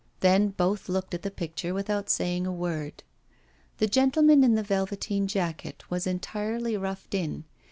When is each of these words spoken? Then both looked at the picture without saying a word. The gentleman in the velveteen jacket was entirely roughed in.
Then 0.21 0.47
both 0.49 0.89
looked 0.89 1.13
at 1.13 1.21
the 1.21 1.29
picture 1.29 1.75
without 1.75 2.09
saying 2.09 2.47
a 2.47 2.51
word. 2.51 3.03
The 3.77 3.85
gentleman 3.85 4.43
in 4.43 4.55
the 4.55 4.63
velveteen 4.63 5.27
jacket 5.27 5.83
was 5.91 6.07
entirely 6.07 6.75
roughed 6.75 7.13
in. 7.13 7.43